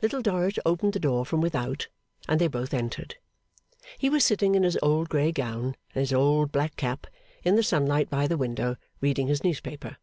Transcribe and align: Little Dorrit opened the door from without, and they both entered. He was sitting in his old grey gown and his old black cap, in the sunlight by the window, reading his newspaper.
Little 0.00 0.22
Dorrit 0.22 0.56
opened 0.64 0.92
the 0.92 1.00
door 1.00 1.26
from 1.26 1.40
without, 1.40 1.88
and 2.28 2.40
they 2.40 2.46
both 2.46 2.72
entered. 2.72 3.16
He 3.98 4.08
was 4.08 4.24
sitting 4.24 4.54
in 4.54 4.62
his 4.62 4.78
old 4.82 5.08
grey 5.08 5.32
gown 5.32 5.74
and 5.96 6.00
his 6.00 6.12
old 6.12 6.52
black 6.52 6.76
cap, 6.76 7.08
in 7.42 7.56
the 7.56 7.62
sunlight 7.64 8.08
by 8.08 8.28
the 8.28 8.36
window, 8.38 8.76
reading 9.00 9.26
his 9.26 9.42
newspaper. 9.42 9.96